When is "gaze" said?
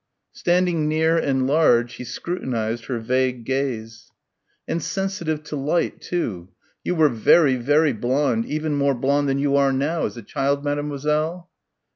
3.45-4.11